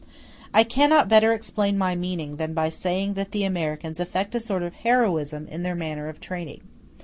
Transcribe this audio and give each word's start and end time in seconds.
I 0.51 0.63
cannot 0.63 1.09
better 1.09 1.31
explain 1.31 1.77
my 1.77 1.93
meaning 1.93 2.37
than 2.37 2.55
by 2.55 2.69
saying 2.69 3.13
that 3.13 3.29
the 3.33 3.43
Americans 3.43 3.99
affect 3.99 4.33
a 4.33 4.39
sort 4.39 4.63
of 4.63 4.73
heroism 4.73 5.47
in 5.47 5.61
their 5.61 5.75
manner 5.75 6.09
of 6.09 6.19
trading. 6.19 6.61